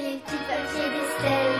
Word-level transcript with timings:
les 0.00 0.16
petits 0.16 0.36
papiers 0.48 0.90
d'Estelle. 0.90 1.52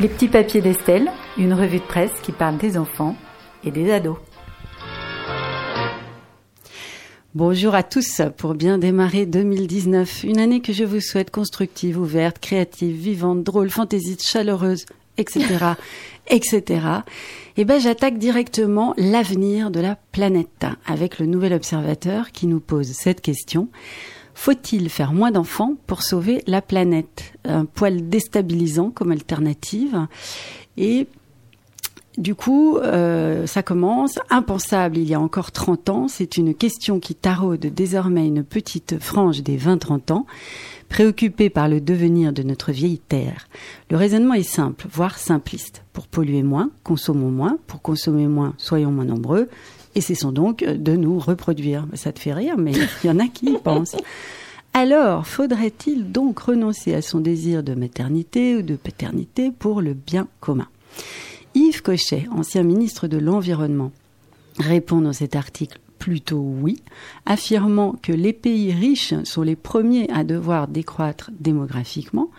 Les 0.00 0.08
petits 0.08 0.28
papiers 0.28 0.60
d'Estelle, 0.60 1.12
une 1.38 1.54
revue 1.54 1.78
de 1.78 1.84
presse 1.84 2.12
qui 2.22 2.32
parle 2.32 2.58
des 2.58 2.76
enfants 2.76 3.16
et 3.64 3.70
des 3.70 3.92
ados. 3.92 4.16
Bonjour 7.34 7.74
à 7.74 7.82
tous 7.82 8.22
pour 8.36 8.54
bien 8.54 8.78
démarrer 8.78 9.26
2019, 9.26 10.24
une 10.24 10.38
année 10.38 10.60
que 10.60 10.72
je 10.72 10.84
vous 10.84 11.00
souhaite 11.00 11.30
constructive, 11.30 12.00
ouverte, 12.00 12.38
créative, 12.38 12.96
vivante, 12.96 13.44
drôle, 13.44 13.70
fantaisiste, 13.70 14.26
chaleureuse, 14.26 14.86
etc., 15.18 15.44
etc. 16.28 16.86
Et 17.56 17.64
ben 17.64 17.80
j'attaque 17.80 18.18
directement 18.18 18.94
l'avenir 18.96 19.70
de 19.70 19.80
la 19.80 19.96
planète 20.12 20.66
avec 20.86 21.18
le 21.18 21.26
nouvel 21.26 21.52
observateur 21.52 22.32
qui 22.32 22.46
nous 22.46 22.60
pose 22.60 22.92
cette 22.92 23.20
question. 23.20 23.68
Faut-il 24.34 24.90
faire 24.90 25.14
moins 25.14 25.30
d'enfants 25.30 25.76
pour 25.86 26.02
sauver 26.02 26.42
la 26.46 26.60
planète? 26.60 27.32
Un 27.44 27.64
poil 27.64 28.08
déstabilisant 28.08 28.90
comme 28.90 29.10
alternative. 29.10 30.06
Et 30.76 31.06
du 32.18 32.34
coup, 32.34 32.78
euh, 32.78 33.46
ça 33.46 33.62
commence 33.62 34.18
impensable 34.30 34.96
il 34.96 35.08
y 35.08 35.14
a 35.14 35.20
encore 35.20 35.52
30 35.52 35.88
ans. 35.90 36.08
C'est 36.08 36.36
une 36.36 36.54
question 36.54 36.98
qui 36.98 37.14
taraude 37.14 37.60
désormais 37.60 38.26
une 38.26 38.42
petite 38.42 38.98
frange 38.98 39.42
des 39.42 39.58
20-30 39.58 40.12
ans, 40.12 40.26
préoccupée 40.88 41.50
par 41.50 41.68
le 41.68 41.80
devenir 41.80 42.32
de 42.32 42.42
notre 42.42 42.72
vieille 42.72 42.98
Terre. 42.98 43.48
Le 43.90 43.96
raisonnement 43.96 44.34
est 44.34 44.42
simple, 44.42 44.86
voire 44.90 45.18
simpliste. 45.18 45.82
Pour 45.92 46.06
polluer 46.06 46.42
moins, 46.42 46.70
consommons 46.84 47.30
moins. 47.30 47.58
Pour 47.66 47.82
consommer 47.82 48.26
moins, 48.26 48.54
soyons 48.58 48.90
moins 48.90 49.04
nombreux. 49.04 49.48
Et 49.94 50.00
cessons 50.00 50.32
donc 50.32 50.64
de 50.64 50.96
nous 50.96 51.18
reproduire. 51.18 51.86
Ça 51.94 52.12
te 52.12 52.18
fait 52.18 52.32
rire, 52.34 52.56
mais 52.58 52.72
il 52.72 53.06
y 53.06 53.10
en 53.10 53.18
a 53.18 53.28
qui 53.28 53.46
y 53.46 53.58
pensent. 53.58 53.96
Alors, 54.74 55.26
faudrait-il 55.26 56.12
donc 56.12 56.38
renoncer 56.38 56.94
à 56.94 57.00
son 57.00 57.20
désir 57.20 57.62
de 57.62 57.74
maternité 57.74 58.56
ou 58.56 58.62
de 58.62 58.76
paternité 58.76 59.50
pour 59.50 59.80
le 59.80 59.94
bien 59.94 60.28
commun? 60.40 60.68
Yves 61.54 61.80
Cochet, 61.80 62.28
ancien 62.30 62.62
ministre 62.62 63.08
de 63.08 63.16
l'Environnement, 63.16 63.90
répond 64.58 65.00
dans 65.00 65.14
cet 65.14 65.34
article 65.34 65.78
plutôt 66.06 66.38
oui, 66.38 66.84
affirmant 67.24 67.96
que 68.00 68.12
les 68.12 68.32
pays 68.32 68.72
riches 68.72 69.12
sont 69.24 69.42
les 69.42 69.56
premiers 69.56 70.08
à 70.12 70.22
devoir 70.22 70.68
décroître 70.68 71.32
démographiquement, 71.40 72.30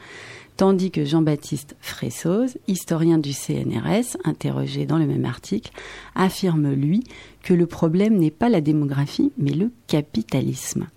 tandis 0.56 0.90
que 0.90 1.04
Jean-Baptiste 1.04 1.76
Fressoz, 1.82 2.58
historien 2.70 3.18
du 3.18 3.34
CNRS, 3.34 4.16
interrogé 4.24 4.86
dans 4.86 4.98
le 4.98 5.06
même 5.06 5.26
article, 5.26 5.72
affirme 6.16 6.72
lui 6.72 7.04
que 7.44 7.54
le 7.54 7.66
problème 7.66 8.18
n'est 8.18 8.32
pas 8.32 8.48
la 8.48 8.62
démographie, 8.62 9.34
mais 9.38 9.52
le 9.52 9.70
capitalisme. 9.88 10.88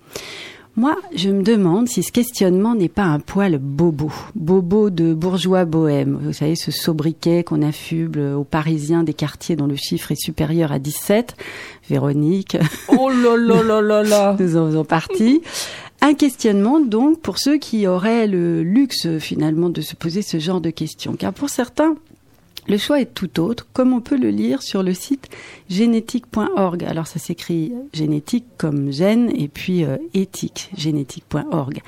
Moi, 0.76 0.96
je 1.14 1.30
me 1.30 1.42
demande 1.42 1.88
si 1.88 2.02
ce 2.02 2.12
questionnement 2.12 2.74
n'est 2.74 2.88
pas 2.88 3.02
un 3.02 3.18
poil 3.18 3.58
bobo. 3.58 4.12
Bobo 4.36 4.88
de 4.88 5.12
bourgeois 5.14 5.64
bohème. 5.64 6.18
Vous 6.22 6.32
savez, 6.32 6.54
ce 6.54 6.70
sobriquet 6.70 7.42
qu'on 7.42 7.62
affuble 7.62 8.20
aux 8.20 8.44
Parisiens 8.44 9.02
des 9.02 9.12
quartiers 9.12 9.56
dont 9.56 9.66
le 9.66 9.76
chiffre 9.76 10.12
est 10.12 10.20
supérieur 10.20 10.70
à 10.70 10.78
17. 10.78 11.36
Véronique. 11.88 12.56
Oh 12.96 13.10
là 13.10 13.36
là 13.36 13.62
là 13.62 13.82
là 13.82 14.02
là. 14.02 14.36
Nous 14.41 14.56
en 14.56 14.68
faisons 14.68 14.84
partie. 14.84 15.42
Un 16.02 16.14
questionnement 16.14 16.80
donc 16.80 17.20
pour 17.20 17.38
ceux 17.38 17.58
qui 17.58 17.86
auraient 17.86 18.26
le 18.26 18.62
luxe 18.62 19.18
finalement 19.18 19.68
de 19.68 19.80
se 19.80 19.96
poser 19.96 20.22
ce 20.22 20.38
genre 20.38 20.60
de 20.60 20.70
questions. 20.70 21.14
Car 21.14 21.32
pour 21.32 21.50
certains, 21.50 21.96
le 22.70 22.78
choix 22.78 23.00
est 23.00 23.12
tout 23.12 23.40
autre, 23.40 23.66
comme 23.72 23.92
on 23.92 24.00
peut 24.00 24.16
le 24.16 24.30
lire 24.30 24.62
sur 24.62 24.82
le 24.84 24.94
site 24.94 25.28
génétique.org. 25.68 26.84
Alors 26.84 27.08
ça 27.08 27.18
s'écrit 27.18 27.72
génétique 27.92 28.46
comme 28.56 28.92
gène 28.92 29.30
et 29.34 29.48
puis 29.48 29.84
euh, 29.84 29.96
éthique, 30.14 30.70
génétique.org. 30.76 31.82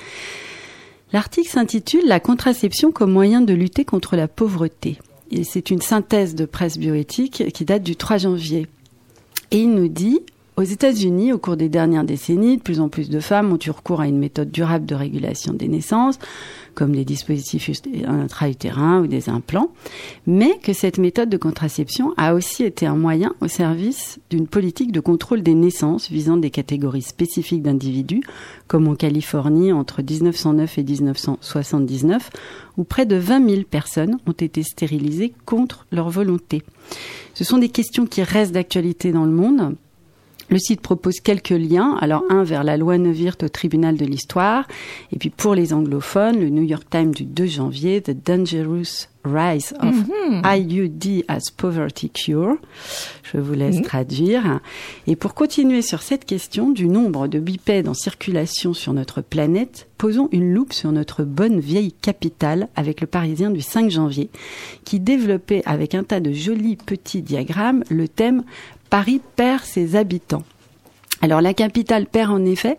L'article 1.12 1.48
s'intitule 1.48 2.06
La 2.06 2.18
contraception 2.18 2.90
comme 2.90 3.12
moyen 3.12 3.42
de 3.42 3.54
lutter 3.54 3.84
contre 3.84 4.16
la 4.16 4.26
pauvreté. 4.26 4.98
Et 5.30 5.44
c'est 5.44 5.70
une 5.70 5.80
synthèse 5.80 6.34
de 6.34 6.46
presse 6.46 6.78
bioéthique 6.78 7.52
qui 7.52 7.64
date 7.64 7.84
du 7.84 7.94
3 7.94 8.18
janvier. 8.18 8.66
Et 9.52 9.58
il 9.58 9.72
nous 9.72 9.88
dit 9.88 10.20
aux 10.56 10.62
États-Unis, 10.62 11.32
au 11.32 11.38
cours 11.38 11.56
des 11.56 11.70
dernières 11.70 12.04
décennies, 12.04 12.58
de 12.58 12.62
plus 12.62 12.80
en 12.80 12.88
plus 12.88 13.08
de 13.08 13.20
femmes 13.20 13.52
ont 13.52 13.58
eu 13.64 13.70
recours 13.70 14.02
à 14.02 14.06
une 14.06 14.18
méthode 14.18 14.50
durable 14.50 14.84
de 14.84 14.94
régulation 14.94 15.54
des 15.54 15.66
naissances, 15.66 16.18
comme 16.74 16.94
des 16.94 17.06
dispositifs 17.06 17.70
intra-utérins 18.06 19.00
ou 19.00 19.06
des 19.06 19.30
implants, 19.30 19.70
mais 20.26 20.58
que 20.62 20.74
cette 20.74 20.98
méthode 20.98 21.30
de 21.30 21.38
contraception 21.38 22.12
a 22.18 22.34
aussi 22.34 22.64
été 22.64 22.86
un 22.86 22.96
moyen 22.96 23.34
au 23.40 23.48
service 23.48 24.20
d'une 24.28 24.46
politique 24.46 24.92
de 24.92 25.00
contrôle 25.00 25.42
des 25.42 25.54
naissances 25.54 26.10
visant 26.10 26.36
des 26.36 26.50
catégories 26.50 27.02
spécifiques 27.02 27.62
d'individus, 27.62 28.22
comme 28.68 28.88
en 28.88 28.94
Californie 28.94 29.72
entre 29.72 30.02
1909 30.02 30.78
et 30.78 30.84
1979, 30.84 32.30
où 32.76 32.84
près 32.84 33.06
de 33.06 33.16
20 33.16 33.48
000 33.48 33.62
personnes 33.62 34.18
ont 34.26 34.32
été 34.32 34.62
stérilisées 34.62 35.32
contre 35.46 35.86
leur 35.92 36.10
volonté. 36.10 36.62
Ce 37.32 37.44
sont 37.44 37.58
des 37.58 37.70
questions 37.70 38.06
qui 38.06 38.22
restent 38.22 38.52
d'actualité 38.52 39.12
dans 39.12 39.24
le 39.24 39.32
monde 39.32 39.76
le 40.48 40.58
site 40.58 40.80
propose 40.80 41.20
quelques 41.20 41.50
liens. 41.50 41.96
Alors 42.00 42.24
un 42.28 42.42
vers 42.44 42.64
la 42.64 42.76
loi 42.76 42.98
Neuwirth 42.98 43.42
au 43.42 43.48
tribunal 43.48 43.96
de 43.96 44.04
l'histoire. 44.04 44.66
Et 45.12 45.18
puis 45.18 45.30
pour 45.30 45.54
les 45.54 45.72
anglophones, 45.72 46.38
le 46.38 46.48
New 46.50 46.62
York 46.62 46.84
Times 46.90 47.12
du 47.12 47.24
2 47.24 47.46
janvier, 47.46 48.02
The 48.02 48.12
Dangerous 48.24 49.06
Rise 49.24 49.72
of 49.80 49.94
Mhm. 49.94 50.42
IUD 50.44 51.24
as 51.28 51.50
Poverty 51.56 52.10
Cure. 52.10 52.56
Je 53.22 53.38
vous 53.38 53.54
laisse 53.54 53.80
traduire. 53.82 54.60
Et 55.06 55.14
pour 55.16 55.34
continuer 55.34 55.80
sur 55.80 56.02
cette 56.02 56.24
question 56.24 56.70
du 56.70 56.88
nombre 56.88 57.28
de 57.28 57.38
bipèdes 57.38 57.88
en 57.88 57.94
circulation 57.94 58.74
sur 58.74 58.92
notre 58.92 59.20
planète, 59.22 59.88
posons 59.96 60.28
une 60.32 60.52
loupe 60.52 60.72
sur 60.72 60.90
notre 60.90 61.22
bonne 61.22 61.60
vieille 61.60 61.92
capitale 61.92 62.68
avec 62.74 63.00
le 63.00 63.06
Parisien 63.06 63.50
du 63.50 63.60
5 63.60 63.90
janvier, 63.90 64.28
qui 64.84 64.98
développait 64.98 65.62
avec 65.66 65.94
un 65.94 66.02
tas 66.02 66.20
de 66.20 66.32
jolis 66.32 66.76
petits 66.76 67.22
diagrammes 67.22 67.84
le 67.90 68.08
thème 68.08 68.42
Paris 68.92 69.22
perd 69.36 69.62
ses 69.64 69.96
habitants. 69.96 70.42
Alors 71.22 71.40
la 71.40 71.54
capitale 71.54 72.04
perd 72.04 72.30
en 72.30 72.44
effet 72.44 72.76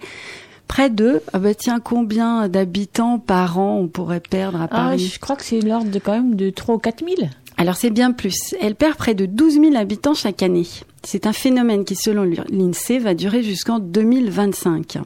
près 0.68 0.92
de, 0.92 1.24
ah 1.34 1.40
bah 1.40 1.56
tiens, 1.56 1.80
combien 1.80 2.48
d'habitants 2.50 3.18
par 3.18 3.58
an 3.58 3.80
on 3.80 3.88
pourrait 3.88 4.20
perdre 4.20 4.62
à 4.62 4.66
Ah, 4.66 4.68
Paris? 4.68 5.12
je 5.12 5.20
crois 5.20 5.36
que 5.36 5.44
c'est 5.44 5.60
l'ordre 5.62 5.90
de 5.90 5.98
quand 5.98 6.12
même 6.12 6.36
de 6.36 6.52
3 6.52 6.76
ou 6.76 6.78
4 6.78 7.04
000. 7.04 7.30
alors 7.58 7.78
c'est 7.78 7.90
bien 7.90 8.12
plus. 8.12 8.54
Elle 8.62 8.76
perd 8.76 8.94
près 8.96 9.16
de 9.16 9.26
12 9.26 9.54
000 9.56 9.76
habitants 9.76 10.14
chaque 10.14 10.44
année. 10.44 10.68
C'est 11.04 11.26
un 11.26 11.34
phénomène 11.34 11.84
qui, 11.84 11.96
selon 11.96 12.26
l'INSEE, 12.52 13.00
va 13.00 13.16
durer 13.16 13.42
jusqu'en 13.42 13.80
2025. 13.80 15.00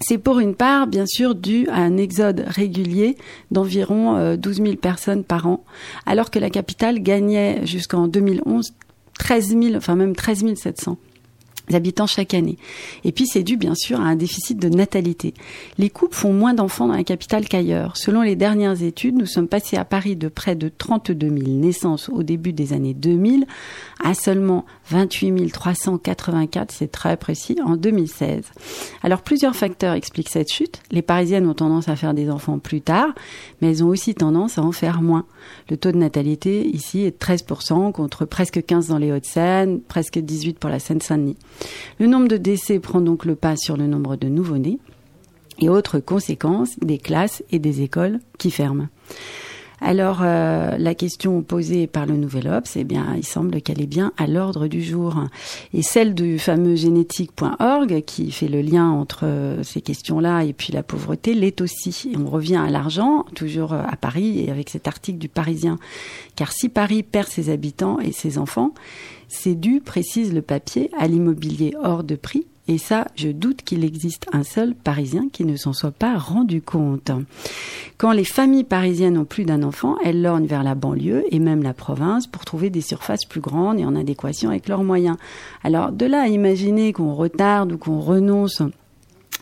C'est 0.00 0.18
pour 0.18 0.38
une 0.38 0.54
part, 0.54 0.86
bien 0.86 1.04
sûr, 1.06 1.34
dû 1.34 1.66
à 1.70 1.78
un 1.80 1.96
exode 1.96 2.44
régulier 2.46 3.16
d'environ 3.50 4.14
euh, 4.16 4.36
12 4.36 4.56
000 4.62 4.76
personnes 4.76 5.24
par 5.24 5.48
an, 5.48 5.64
alors 6.06 6.30
que 6.30 6.38
la 6.38 6.48
capitale 6.50 7.00
gagnait 7.00 7.66
jusqu'en 7.66 8.06
2011 8.06 8.72
13 9.18 9.48
000, 9.60 9.74
enfin 9.76 9.96
même 9.96 10.14
13 10.14 10.54
700 10.54 10.96
habitants 11.74 12.06
chaque 12.06 12.34
année. 12.34 12.58
Et 13.04 13.12
puis 13.12 13.26
c'est 13.26 13.42
dû 13.42 13.56
bien 13.56 13.74
sûr 13.74 14.00
à 14.00 14.04
un 14.04 14.16
déficit 14.16 14.58
de 14.58 14.68
natalité. 14.68 15.34
Les 15.78 15.90
couples 15.90 16.14
font 16.14 16.32
moins 16.32 16.54
d'enfants 16.54 16.88
dans 16.88 16.96
la 16.96 17.04
capitale 17.04 17.48
qu'ailleurs. 17.48 17.96
Selon 17.96 18.22
les 18.22 18.36
dernières 18.36 18.82
études, 18.82 19.16
nous 19.16 19.26
sommes 19.26 19.48
passés 19.48 19.76
à 19.76 19.84
Paris 19.84 20.16
de 20.16 20.28
près 20.28 20.54
de 20.54 20.68
32 20.68 21.28
000 21.28 21.40
naissances 21.48 22.08
au 22.08 22.22
début 22.22 22.52
des 22.52 22.72
années 22.72 22.94
2000 22.94 23.46
à 24.02 24.14
seulement 24.14 24.64
28 24.90 25.28
384, 25.52 26.72
c'est 26.72 26.90
très 26.90 27.16
précis, 27.16 27.58
en 27.64 27.76
2016. 27.76 28.44
Alors 29.02 29.22
plusieurs 29.22 29.54
facteurs 29.54 29.94
expliquent 29.94 30.28
cette 30.28 30.50
chute. 30.50 30.80
Les 30.90 31.02
Parisiennes 31.02 31.46
ont 31.46 31.54
tendance 31.54 31.88
à 31.88 31.96
faire 31.96 32.14
des 32.14 32.30
enfants 32.30 32.58
plus 32.58 32.80
tard, 32.80 33.08
mais 33.60 33.70
elles 33.70 33.84
ont 33.84 33.88
aussi 33.88 34.14
tendance 34.14 34.58
à 34.58 34.62
en 34.62 34.72
faire 34.72 35.02
moins. 35.02 35.24
Le 35.68 35.76
taux 35.76 35.92
de 35.92 35.96
natalité 35.96 36.66
ici 36.66 37.02
est 37.02 37.10
de 37.10 37.16
13% 37.16 37.92
contre 37.92 38.24
presque 38.24 38.64
15 38.64 38.88
dans 38.88 38.98
les 38.98 39.12
Hauts-de-Seine, 39.12 39.80
presque 39.80 40.18
18 40.18 40.58
pour 40.58 40.70
la 40.70 40.78
Seine-Saint-Denis. 40.78 41.36
Le 41.98 42.06
nombre 42.06 42.28
de 42.28 42.36
décès 42.36 42.78
prend 42.78 43.00
donc 43.00 43.24
le 43.24 43.34
pas 43.34 43.56
sur 43.56 43.76
le 43.76 43.86
nombre 43.86 44.16
de 44.16 44.28
nouveau-nés. 44.28 44.78
Et 45.60 45.68
autre 45.68 45.98
conséquence, 45.98 46.78
des 46.80 46.98
classes 46.98 47.42
et 47.50 47.58
des 47.58 47.82
écoles 47.82 48.20
qui 48.38 48.50
ferment. 48.50 48.88
Alors, 49.80 50.20
euh, 50.22 50.76
la 50.76 50.94
question 50.94 51.42
posée 51.42 51.86
par 51.86 52.04
le 52.04 52.16
Nouvel 52.16 52.48
Obs, 52.48 52.76
eh 52.76 52.84
bien, 52.84 53.14
il 53.16 53.24
semble 53.24 53.62
qu'elle 53.62 53.80
est 53.80 53.86
bien 53.86 54.12
à 54.16 54.26
l'ordre 54.26 54.66
du 54.66 54.82
jour. 54.82 55.14
Et 55.72 55.82
celle 55.82 56.14
du 56.14 56.38
fameux 56.38 56.74
génétique.org, 56.74 58.02
qui 58.04 58.32
fait 58.32 58.48
le 58.48 58.60
lien 58.60 58.90
entre 58.90 59.20
euh, 59.24 59.62
ces 59.62 59.80
questions-là 59.80 60.42
et 60.42 60.52
puis 60.52 60.72
la 60.72 60.82
pauvreté, 60.82 61.32
l'est 61.34 61.60
aussi. 61.60 62.10
Et 62.12 62.16
on 62.16 62.28
revient 62.28 62.56
à 62.56 62.70
l'argent, 62.70 63.24
toujours 63.36 63.72
euh, 63.72 63.82
à 63.88 63.96
Paris, 63.96 64.40
et 64.40 64.50
avec 64.50 64.68
cet 64.68 64.88
article 64.88 65.18
du 65.18 65.28
Parisien. 65.28 65.78
Car 66.34 66.50
si 66.50 66.68
Paris 66.68 67.04
perd 67.04 67.28
ses 67.28 67.48
habitants 67.48 68.00
et 68.00 68.10
ses 68.10 68.38
enfants, 68.38 68.74
c'est 69.28 69.54
dû, 69.54 69.80
précise 69.80 70.34
le 70.34 70.42
papier, 70.42 70.90
à 70.98 71.06
l'immobilier 71.06 71.74
hors 71.82 72.02
de 72.02 72.16
prix 72.16 72.46
et 72.68 72.76
ça, 72.76 73.06
je 73.16 73.28
doute 73.28 73.62
qu'il 73.62 73.82
existe 73.82 74.26
un 74.30 74.44
seul 74.44 74.74
Parisien 74.74 75.28
qui 75.32 75.46
ne 75.46 75.56
s'en 75.56 75.72
soit 75.72 75.90
pas 75.90 76.18
rendu 76.18 76.60
compte. 76.60 77.10
Quand 77.96 78.12
les 78.12 78.24
familles 78.24 78.64
parisiennes 78.64 79.16
ont 79.16 79.24
plus 79.24 79.44
d'un 79.44 79.62
enfant, 79.62 79.96
elles 80.04 80.20
lorgnent 80.20 80.46
vers 80.46 80.62
la 80.62 80.74
banlieue 80.74 81.24
et 81.30 81.38
même 81.38 81.62
la 81.62 81.72
province 81.72 82.26
pour 82.26 82.44
trouver 82.44 82.68
des 82.68 82.82
surfaces 82.82 83.24
plus 83.24 83.40
grandes 83.40 83.80
et 83.80 83.86
en 83.86 83.96
adéquation 83.96 84.50
avec 84.50 84.68
leurs 84.68 84.84
moyens. 84.84 85.16
Alors, 85.64 85.92
de 85.92 86.04
là 86.04 86.22
à 86.22 86.28
imaginer 86.28 86.92
qu'on 86.92 87.14
retarde 87.14 87.72
ou 87.72 87.78
qu'on 87.78 88.00
renonce 88.00 88.62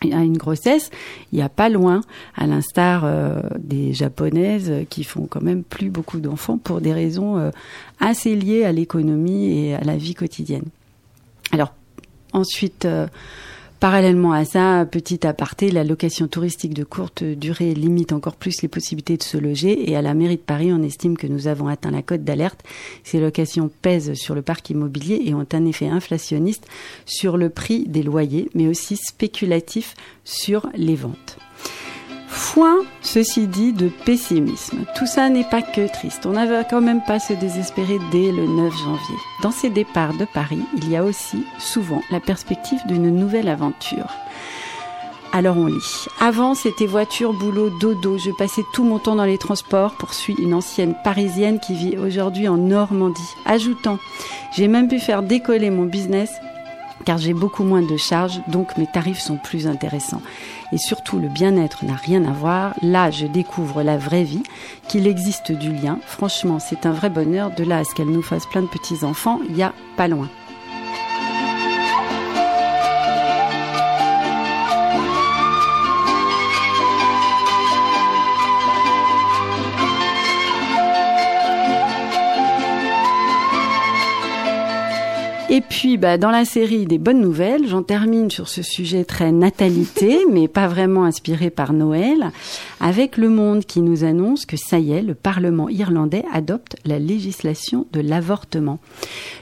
à 0.01 0.23
une 0.23 0.37
grossesse, 0.37 0.89
il 1.33 1.35
n'y 1.35 1.41
a 1.41 1.49
pas 1.49 1.67
loin, 1.67 2.01
à 2.35 2.47
l'instar 2.47 3.01
euh, 3.03 3.41
des 3.59 3.91
japonaises 3.91 4.71
qui 4.89 5.03
font 5.03 5.27
quand 5.29 5.41
même 5.41 5.63
plus 5.63 5.89
beaucoup 5.89 6.19
d'enfants 6.19 6.57
pour 6.57 6.79
des 6.79 6.93
raisons 6.93 7.37
euh, 7.37 7.49
assez 7.99 8.35
liées 8.35 8.63
à 8.63 8.71
l'économie 8.71 9.51
et 9.51 9.75
à 9.75 9.83
la 9.83 9.97
vie 9.97 10.13
quotidienne. 10.13 10.65
Alors 11.51 11.73
ensuite, 12.33 12.85
euh, 12.85 13.07
Parallèlement 13.79 14.31
à 14.31 14.43
ça, 14.43 14.87
petit 14.89 15.27
aparté, 15.27 15.69
la 15.69 15.83
location 15.83 16.27
touristique 16.27 16.73
de 16.73 16.83
courte 16.83 17.23
durée 17.23 17.75
limite 17.75 18.11
encore 18.11 18.35
plus 18.35 18.63
les 18.63 18.67
possibilités 18.67 19.17
de 19.17 19.23
se 19.23 19.37
loger 19.37 19.91
et 19.91 19.95
à 19.95 20.01
la 20.01 20.15
mairie 20.15 20.37
de 20.37 20.41
Paris, 20.41 20.73
on 20.73 20.81
estime 20.81 21.15
que 21.15 21.27
nous 21.27 21.47
avons 21.47 21.67
atteint 21.67 21.91
la 21.91 22.01
cote 22.01 22.23
d'alerte. 22.23 22.63
Ces 23.03 23.19
locations 23.19 23.69
pèsent 23.83 24.15
sur 24.15 24.33
le 24.33 24.41
parc 24.41 24.71
immobilier 24.71 25.21
et 25.25 25.35
ont 25.35 25.45
un 25.53 25.65
effet 25.65 25.89
inflationniste 25.89 26.65
sur 27.05 27.37
le 27.37 27.49
prix 27.49 27.85
des 27.87 28.01
loyers, 28.01 28.49
mais 28.55 28.67
aussi 28.67 28.97
spéculatif 28.97 29.93
sur 30.23 30.67
les 30.73 30.95
ventes. 30.95 31.37
Foin, 32.57 32.79
ceci 33.03 33.45
dit, 33.45 33.71
de 33.71 33.87
pessimisme. 33.87 34.85
Tout 34.95 35.05
ça 35.05 35.29
n'est 35.29 35.43
pas 35.43 35.61
que 35.61 35.87
triste. 35.93 36.25
On 36.25 36.31
n'avait 36.31 36.65
quand 36.67 36.81
même 36.81 37.03
pas 37.05 37.19
se 37.19 37.33
désespérer 37.33 37.99
dès 38.11 38.31
le 38.31 38.47
9 38.47 38.75
janvier. 38.75 39.15
Dans 39.43 39.51
ces 39.51 39.69
départs 39.69 40.17
de 40.17 40.25
Paris, 40.25 40.63
il 40.75 40.89
y 40.89 40.95
a 40.95 41.03
aussi 41.03 41.45
souvent 41.59 42.01
la 42.09 42.19
perspective 42.19 42.79
d'une 42.87 43.11
nouvelle 43.11 43.47
aventure. 43.47 44.07
Alors 45.33 45.55
on 45.55 45.67
lit. 45.67 46.07
Avant, 46.19 46.55
c'était 46.55 46.87
voiture, 46.87 47.33
boulot, 47.33 47.69
dodo. 47.79 48.17
Je 48.17 48.31
passais 48.31 48.63
tout 48.73 48.83
mon 48.83 48.97
temps 48.97 49.17
dans 49.17 49.25
les 49.25 49.37
transports, 49.37 49.93
poursuit 49.93 50.35
une 50.39 50.55
ancienne 50.55 50.95
parisienne 51.03 51.59
qui 51.59 51.75
vit 51.75 51.95
aujourd'hui 51.95 52.47
en 52.47 52.57
Normandie. 52.57 53.21
Ajoutant, 53.45 53.99
j'ai 54.55 54.67
même 54.67 54.87
pu 54.87 54.99
faire 54.99 55.21
décoller 55.21 55.69
mon 55.69 55.83
business 55.83 56.31
car 57.05 57.17
j'ai 57.17 57.33
beaucoup 57.33 57.63
moins 57.63 57.81
de 57.81 57.97
charges, 57.97 58.41
donc 58.47 58.77
mes 58.77 58.87
tarifs 58.87 59.19
sont 59.19 59.37
plus 59.37 59.67
intéressants. 59.67 60.21
Et 60.71 60.77
surtout, 60.77 61.19
le 61.19 61.29
bien-être 61.29 61.85
n'a 61.85 61.95
rien 61.95 62.25
à 62.25 62.31
voir. 62.31 62.73
Là, 62.81 63.11
je 63.11 63.25
découvre 63.25 63.83
la 63.83 63.97
vraie 63.97 64.23
vie, 64.23 64.43
qu'il 64.87 65.07
existe 65.07 65.51
du 65.51 65.71
lien. 65.71 65.99
Franchement, 66.05 66.59
c'est 66.59 66.85
un 66.85 66.91
vrai 66.91 67.09
bonheur. 67.09 67.51
De 67.51 67.63
là 67.63 67.77
à 67.79 67.83
ce 67.83 67.93
qu'elle 67.95 68.09
nous 68.09 68.21
fasse 68.21 68.45
plein 68.45 68.61
de 68.61 68.67
petits-enfants, 68.67 69.39
il 69.49 69.55
y 69.55 69.63
a 69.63 69.73
pas 69.95 70.07
loin. 70.07 70.29
Et 85.49 85.61
puis, 85.61 85.95
bah, 85.95 86.17
dans 86.17 86.29
la 86.29 86.43
série 86.43 86.85
des 86.85 86.97
bonnes 86.97 87.21
nouvelles, 87.21 87.69
j'en 87.69 87.81
termine 87.81 88.29
sur 88.29 88.49
ce 88.49 88.61
sujet 88.61 89.05
très 89.05 89.31
natalité, 89.31 90.25
mais 90.29 90.49
pas 90.49 90.67
vraiment 90.67 91.05
inspiré 91.05 91.49
par 91.49 91.71
Noël, 91.71 92.31
avec 92.81 93.15
Le 93.15 93.29
Monde 93.29 93.63
qui 93.63 93.79
nous 93.79 94.03
annonce 94.03 94.45
que 94.45 94.57
ça 94.57 94.77
y 94.77 94.91
est, 94.91 95.01
le 95.01 95.15
Parlement 95.15 95.69
irlandais 95.69 96.25
adopte 96.33 96.75
la 96.83 96.99
législation 96.99 97.87
de 97.93 98.01
l'avortement. 98.01 98.79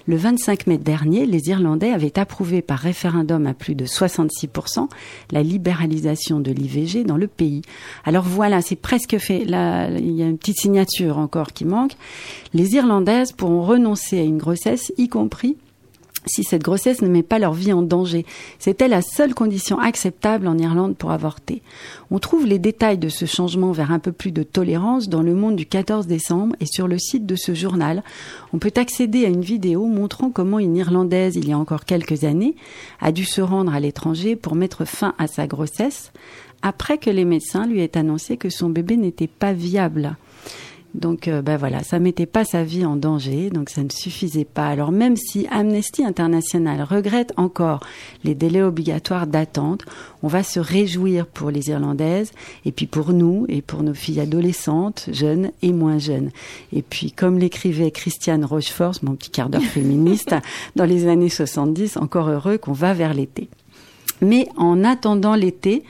Le 0.06 0.16
25 0.16 0.68
mai 0.68 0.78
dernier, 0.78 1.26
les 1.26 1.50
Irlandais 1.50 1.92
avaient 1.92 2.20
approuvé 2.20 2.62
par 2.62 2.78
référendum 2.78 3.48
à 3.48 3.56
plus 3.56 3.74
de 3.74 3.86
66% 3.86 4.88
la 5.32 5.42
libéralisation 5.42 6.40
de 6.40 6.52
l'IVG 6.52 7.04
dans 7.04 7.18
le 7.18 7.26
pays. 7.26 7.64
Alors 8.04 8.26
voilà, 8.26 8.62
c'est 8.62 8.76
presque 8.76 9.18
fait. 9.18 9.44
Là, 9.44 9.90
il 9.90 10.12
y 10.12 10.22
a 10.22 10.28
une 10.28 10.38
petite 10.38 10.60
signature 10.60 11.18
encore 11.18 11.52
qui 11.52 11.66
manque. 11.66 11.94
Les 12.54 12.76
Irlandaises 12.76 13.32
pourront 13.32 13.64
renoncer 13.64 14.20
à 14.20 14.24
une 14.24 14.38
grossesse, 14.38 14.94
y 15.00 15.08
compris 15.08 15.58
si 16.26 16.44
cette 16.44 16.64
grossesse 16.64 17.02
ne 17.02 17.08
met 17.08 17.24
pas 17.24 17.40
leur 17.40 17.54
vie 17.54 17.74
en 17.74 17.82
danger. 17.82 18.26
C'était 18.60 18.88
la 18.88 19.02
seule 19.02 19.34
condition 19.34 19.80
acceptable 19.80 20.48
en 20.48 20.58
Irlande 20.58 20.96
pour 20.96 21.12
avorter. 21.12 21.62
On 22.12 22.20
trouve 22.20 22.46
les 22.46 22.60
détails 22.60 22.98
de 22.98 23.10
ce 23.10 23.26
changement 23.26 23.72
vers 23.72 23.92
un 23.92 24.00
peu 24.00 24.12
plus 24.12 24.32
de 24.32 24.44
tolérance 24.44 25.10
dans 25.10 25.22
le 25.22 25.34
monde 25.34 25.56
du 25.56 25.66
14 25.66 26.08
décembre 26.08 26.56
et 26.60 26.66
sur 26.66 26.88
le 26.88 26.98
site 26.98 27.26
de 27.26 27.36
ce 27.36 27.54
journal. 27.54 28.04
On 28.54 28.60
peut 28.60 28.74
accéder 28.76 29.26
à 29.26 29.30
une 29.30 29.42
vidéo 29.42 29.86
montrant 29.86 30.30
comment 30.30 30.60
une 30.60 30.76
Irlandaise, 30.76 31.36
il 31.36 31.48
y 31.48 31.54
a 31.54 31.58
encore 31.58 31.86
quelques 31.86 32.24
années, 32.24 32.56
a 33.00 33.12
dû 33.12 33.26
se 33.26 33.42
rendre 33.42 33.74
à 33.74 33.80
l'étranger 33.80 34.36
pour 34.36 34.56
mettre 34.56 34.86
fin 34.86 35.14
à 35.18 35.28
sa 35.28 35.48
grossesse 35.48 36.12
après 36.62 36.98
que 36.98 37.12
les 37.12 37.26
médecins 37.26 37.68
lui 37.68 37.82
aient 37.82 37.98
annoncé 37.98 38.38
que 38.38 38.50
son 38.50 38.70
bébé 38.70 38.98
n'était 38.98 39.28
pas 39.28 39.54
viable. 39.54 40.18
Donc, 40.96 41.28
euh, 41.28 41.42
ben 41.42 41.58
voilà, 41.58 41.84
ça 41.84 42.00
mettait 42.00 42.26
pas 42.26 42.46
sa 42.46 42.64
vie 42.64 42.86
en 42.86 42.96
danger, 42.96 43.50
donc 43.50 43.70
ça 43.70 43.84
ne 43.84 43.90
suffisait 43.90 44.46
pas. 44.46 44.68
Alors 44.68 44.92
même 44.92 45.18
si 45.18 45.46
Amnesty 45.52 46.04
International 46.06 46.82
regrette 46.84 47.34
encore 47.36 47.82
les 48.24 48.34
délais 48.34 48.62
obligatoires 48.62 49.28
d'attente, 49.28 49.84
on 50.24 50.28
va 50.28 50.42
se 50.42 50.60
réjouir 50.60 51.28
pour 51.28 51.52
les 51.52 51.70
Irlandaises 51.70 52.32
et 52.64 52.72
puis 52.72 52.88
pour 52.88 53.12
nous 53.12 53.46
et 53.50 53.62
pour 53.62 53.84
nos 53.84 53.94
filles 53.94 54.22
adolescentes, 54.22 55.10
jeunes 55.12 55.52
et 55.62 55.74
moins 55.74 55.98
jeunes. 55.98 56.32
Et 56.72 56.82
puis, 56.82 57.12
comme 57.12 57.40
l'écrivait 57.40 57.92
Christiane 57.92 58.46
Rochefort, 58.46 58.94
mon 59.04 59.16
petit 59.16 59.30
quart 59.30 59.50
d'heure 59.50 59.62
féministe, 59.62 60.36
dans 60.76 60.86
les 60.86 61.08
années 61.08 61.30
70, 61.30 61.98
encore 61.98 62.30
heureux 62.30 62.58
qu'on 62.58 62.74
va 62.74 62.94
vers 62.94 63.14
l'été. 63.14 63.50
Mais 64.22 64.48
en 64.56 64.84
attendant 64.84 65.36
l'été, 65.36 65.84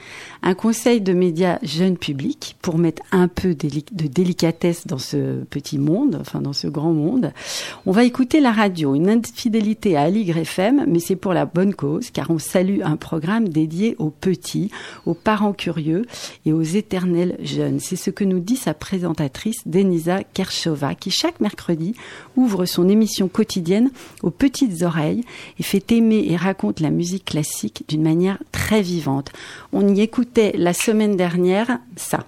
un 0.46 0.54
conseil 0.54 1.02
de 1.02 1.12
médias 1.12 1.58
jeune 1.64 1.98
public 1.98 2.56
pour 2.62 2.78
mettre 2.78 3.02
un 3.12 3.28
peu 3.28 3.56
de 3.56 4.08
délicatesse 4.08 4.86
dans 4.86 5.00
ce 5.00 5.44
petit 5.46 5.80
monde, 5.80 6.20
enfin 6.22 6.40
dans 6.40 6.54
ce 6.54 6.68
grand 6.68 6.94
monde. 6.94 7.34
On 7.88 7.92
va 7.92 8.04
écouter 8.04 8.40
la 8.40 8.52
radio, 8.52 8.94
une 8.94 9.10
infidélité 9.10 9.98
à 9.98 10.04
Aligre 10.04 10.38
FM, 10.38 10.86
mais 10.88 11.00
c'est 11.00 11.16
pour 11.16 11.34
la 11.34 11.48
bonne 11.48 11.74
cause, 11.74 12.12
car 12.12 12.30
on 12.30 12.38
salue 12.38 12.82
un 12.84 12.96
programme 12.96 13.50
dédié 13.50 13.96
aux 13.98 14.12
petits, 14.12 14.70
aux 15.08 15.16
parents 15.16 15.54
curieux 15.54 16.06
et 16.46 16.54
aux 16.54 16.62
éternels 16.62 17.38
jeunes. 17.42 17.80
C'est 17.80 17.96
ce 17.96 18.12
que 18.12 18.24
nous 18.24 18.40
dit 18.40 18.58
sa 18.58 18.76
présentatrice 18.76 19.64
Denisa 19.66 20.24
Kershova, 20.24 20.94
qui 20.94 21.10
chaque 21.10 21.40
mercredi 21.40 21.96
ouvre 22.36 22.66
son 22.66 22.88
émission 22.88 23.30
quotidienne 23.30 23.90
aux 24.22 24.30
petites 24.30 24.84
oreilles 24.84 25.24
et 25.58 25.64
fait 25.64 25.92
aimer 25.92 26.28
et 26.30 26.36
raconte 26.36 26.82
la 26.82 26.92
musique 26.92 27.26
classique 27.26 27.84
d'une 27.88 28.04
manière 28.04 28.38
très 28.52 28.84
vivante. 28.84 29.32
On 29.74 29.88
y 29.88 30.02
écoute 30.02 30.35
la 30.38 30.74
semaine 30.74 31.16
dernière 31.16 31.80
ça. 31.96 32.26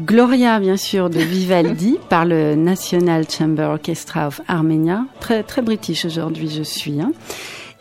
Gloria, 0.00 0.58
bien 0.58 0.76
sûr, 0.76 1.10
de 1.10 1.18
Vivaldi 1.18 1.98
par 2.08 2.24
le 2.24 2.54
National 2.54 3.24
Chamber 3.28 3.64
Orchestra 3.64 4.28
of 4.28 4.40
Armenia. 4.48 5.04
Très, 5.20 5.42
très 5.42 5.60
british 5.60 6.04
aujourd'hui, 6.04 6.48
je 6.48 6.62
suis. 6.62 7.00
Hein. 7.00 7.12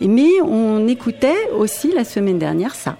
Mais 0.01 0.41
on 0.44 0.88
écoutait 0.88 1.50
aussi 1.58 1.91
la 1.94 2.03
semaine 2.03 2.39
dernière 2.39 2.75
ça. 2.75 2.98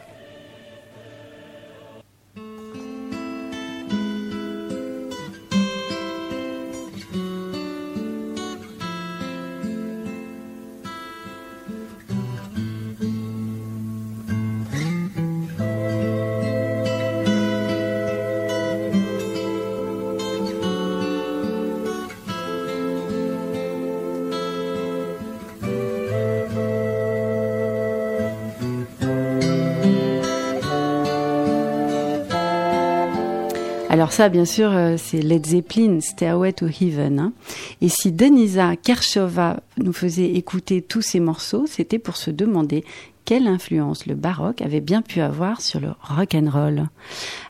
Alors 34.02 34.14
ça, 34.14 34.30
bien 34.30 34.46
sûr, 34.46 34.72
euh, 34.72 34.96
c'est 34.98 35.22
Led 35.22 35.46
Zeppelin, 35.46 36.00
Stairway 36.02 36.54
to 36.54 36.66
Heaven. 36.66 37.20
Hein. 37.20 37.34
Et 37.82 37.88
si 37.88 38.12
Denisa 38.12 38.76
Kershova 38.76 39.60
nous 39.84 39.94
faisait 39.94 40.32
écouter 40.34 40.82
tous 40.82 41.02
ces 41.02 41.20
morceaux, 41.20 41.66
c'était 41.68 42.00
pour 42.00 42.18
se 42.18 42.32
demander 42.32 42.84
quelle 43.26 43.48
influence 43.48 44.08
le 44.08 44.16
baroque 44.16 44.62
avait 44.62 44.82
bien 44.82 45.02
pu 45.02 45.22
avoir 45.22 45.62
sur 45.62 45.80
le 45.80 45.90
rock 46.02 46.36
and 46.36 46.50
roll. 46.52 46.88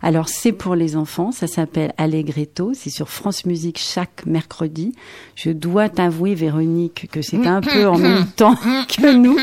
Alors 0.02 0.28
c'est 0.28 0.52
pour 0.52 0.76
les 0.76 0.96
enfants, 0.96 1.32
ça 1.32 1.48
s'appelle 1.48 1.94
Allegretto, 1.98 2.74
c'est 2.74 2.90
sur 2.90 3.10
France 3.10 3.46
Musique 3.46 3.80
chaque 3.80 4.26
mercredi. 4.26 4.94
Je 5.36 5.50
dois 5.50 5.90
t'avouer 5.90 6.36
Véronique 6.36 7.08
que 7.12 7.22
c'est 7.22 7.48
un 7.48 7.62
peu 7.62 7.88
en 7.88 7.98
même 7.98 8.28
temps 8.36 8.56
que 8.56 9.14
nous, 9.14 9.38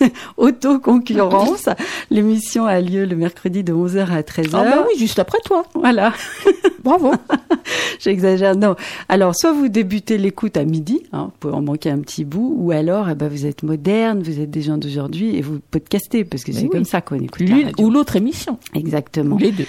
auto-concurrence. 0.36 1.68
L'émission 2.10 2.66
a 2.66 2.80
lieu 2.80 3.04
le 3.04 3.16
mercredi 3.16 3.62
de 3.62 3.72
11h 3.72 4.10
à 4.10 4.22
13h. 4.22 4.50
Ah 4.54 4.64
bah 4.64 4.86
oui, 4.88 4.98
juste 4.98 5.18
après 5.18 5.38
toi. 5.44 5.64
Voilà. 5.74 6.12
Bravo. 6.82 7.12
J'exagère. 7.98 8.56
Non. 8.56 8.76
Alors, 9.08 9.34
soit 9.34 9.52
vous 9.52 9.68
débutez 9.68 10.18
l'écoute 10.18 10.56
à 10.56 10.64
midi, 10.64 11.02
hein, 11.12 11.26
vous 11.26 11.32
pouvez 11.40 11.54
en 11.54 11.62
manquer 11.62 11.90
un 11.90 11.98
petit 11.98 12.24
bout, 12.24 12.33
ou 12.40 12.70
alors, 12.70 13.08
eh 13.08 13.14
ben, 13.14 13.28
vous 13.28 13.46
êtes 13.46 13.62
moderne, 13.62 14.22
vous 14.22 14.40
êtes 14.40 14.50
des 14.50 14.62
gens 14.62 14.78
d'aujourd'hui 14.78 15.36
et 15.36 15.42
vous 15.42 15.60
podcastez 15.70 16.24
parce 16.24 16.44
que 16.44 16.52
c'est 16.52 16.62
oui. 16.62 16.70
comme 16.70 16.84
ça 16.84 17.00
qu'on 17.00 17.18
écoute 17.20 17.40
L'une 17.40 17.72
ou 17.78 17.90
l'autre 17.90 18.16
émission. 18.16 18.58
Exactement. 18.74 19.36
Ou 19.36 19.38
les 19.38 19.52
deux. 19.52 19.66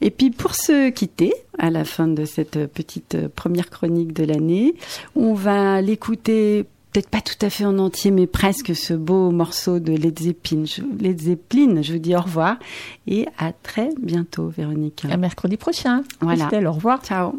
Et 0.00 0.10
puis 0.10 0.30
pour 0.30 0.54
se 0.54 0.90
quitter, 0.90 1.32
à 1.58 1.70
la 1.70 1.84
fin 1.84 2.08
de 2.08 2.24
cette 2.24 2.66
petite 2.66 3.14
euh, 3.14 3.28
première 3.34 3.70
chronique 3.70 4.12
de 4.12 4.24
l'année, 4.24 4.74
on 5.16 5.34
va 5.34 5.80
l'écouter 5.80 6.64
peut-être 6.92 7.08
pas 7.08 7.20
tout 7.20 7.44
à 7.44 7.50
fait 7.50 7.64
en 7.64 7.78
entier, 7.78 8.10
mais 8.10 8.26
presque 8.26 8.74
ce 8.74 8.94
beau 8.94 9.30
morceau 9.30 9.78
de 9.78 9.92
Led 9.92 10.18
Zeppelin. 10.18 10.64
Je, 10.64 10.82
Led 11.00 11.20
Zeppelin, 11.20 11.82
je 11.82 11.92
vous 11.92 11.98
dis 11.98 12.14
au 12.14 12.20
revoir 12.20 12.58
et 13.06 13.26
à 13.38 13.52
très 13.52 13.90
bientôt, 14.00 14.48
Véronique. 14.48 15.04
À 15.10 15.16
mercredi 15.16 15.56
prochain. 15.56 16.02
Voilà. 16.20 16.46
Christelle, 16.46 16.66
au 16.66 16.72
revoir. 16.72 17.02
Ciao. 17.04 17.38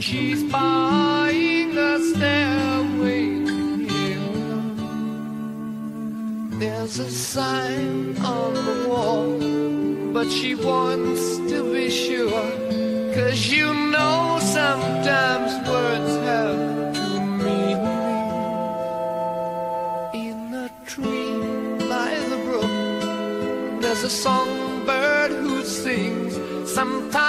she's 0.00 0.42
buying 0.44 1.74
the 1.74 1.98
stairway 2.12 3.26
heaven. 3.88 4.76
There's 6.58 6.98
a 6.98 7.10
sign 7.10 8.16
on 8.18 8.54
the 8.54 8.88
wall, 8.88 9.38
but 10.12 10.30
she 10.30 10.54
wants 10.54 11.38
to 11.50 11.72
be 11.72 11.90
sure. 11.90 12.50
Cause 13.14 13.48
you 13.48 13.72
know 13.72 14.38
sometimes 14.40 15.52
words 15.68 16.16
have 16.28 16.94
to 16.94 17.20
mean. 17.42 17.78
In 20.14 20.54
a 20.54 20.70
tree 20.84 21.32
by 21.88 22.10
the 22.30 22.38
brook, 22.46 23.80
there's 23.80 24.02
a 24.02 24.10
songbird 24.10 25.30
who 25.30 25.64
sings. 25.64 26.34
Sometimes 26.70 27.25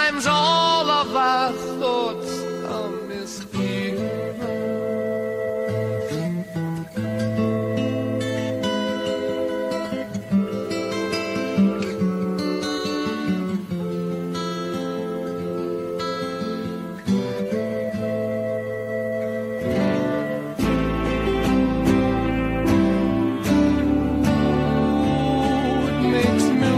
makes 26.17 26.43
me 26.45 26.76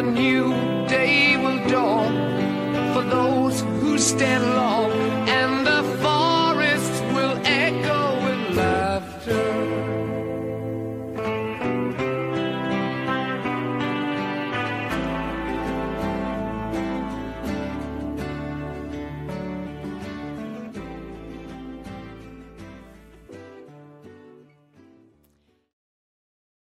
a 0.00 0.02
new 0.02 0.48
day 0.88 1.36
will 1.36 1.60
dawn 1.68 2.14
for 2.94 3.02
those 3.02 3.60
who 3.80 3.98
stand 3.98 4.42
long 4.56 4.90